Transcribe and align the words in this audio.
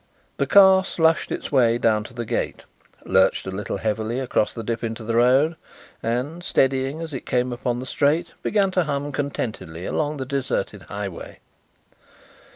The 0.37 0.47
car 0.47 0.83
slushed 0.83 1.31
its 1.31 1.51
way 1.51 1.77
down 1.77 2.03
to 2.05 2.13
the 2.15 2.25
gate, 2.25 2.63
lurched 3.05 3.45
a 3.45 3.51
little 3.51 3.77
heavily 3.77 4.19
across 4.19 4.51
the 4.51 4.63
dip 4.63 4.83
into 4.83 5.03
the 5.03 5.15
road, 5.15 5.55
and, 6.01 6.43
steadying 6.43 7.01
as 7.01 7.13
it 7.13 7.27
came 7.27 7.53
upon 7.53 7.79
the 7.79 7.85
straight, 7.85 8.33
began 8.41 8.71
to 8.71 8.85
hum 8.85 9.11
contentedly 9.11 9.85
along 9.85 10.17
the 10.17 10.25
deserted 10.25 10.81
highway. 10.89 11.39